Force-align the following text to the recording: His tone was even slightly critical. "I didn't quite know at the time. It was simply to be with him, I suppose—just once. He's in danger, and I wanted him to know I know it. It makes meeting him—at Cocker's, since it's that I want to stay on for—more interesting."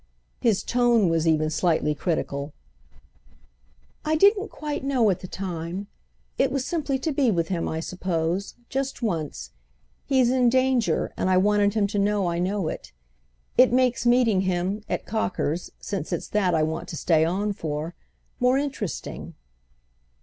His 0.39 0.63
tone 0.63 1.09
was 1.09 1.27
even 1.27 1.51
slightly 1.51 1.93
critical. 1.93 2.53
"I 4.03 4.15
didn't 4.15 4.49
quite 4.49 4.83
know 4.83 5.11
at 5.11 5.19
the 5.19 5.27
time. 5.27 5.89
It 6.39 6.51
was 6.51 6.65
simply 6.65 6.97
to 6.97 7.11
be 7.11 7.29
with 7.29 7.49
him, 7.49 7.67
I 7.69 7.81
suppose—just 7.81 9.03
once. 9.03 9.51
He's 10.07 10.31
in 10.31 10.49
danger, 10.49 11.13
and 11.15 11.29
I 11.29 11.37
wanted 11.37 11.75
him 11.75 11.85
to 11.85 11.99
know 11.99 12.25
I 12.25 12.39
know 12.39 12.67
it. 12.67 12.93
It 13.59 13.71
makes 13.71 14.07
meeting 14.07 14.41
him—at 14.41 15.05
Cocker's, 15.05 15.69
since 15.79 16.11
it's 16.11 16.29
that 16.29 16.55
I 16.55 16.63
want 16.63 16.87
to 16.87 16.97
stay 16.97 17.23
on 17.23 17.53
for—more 17.53 18.57
interesting." 18.57 19.35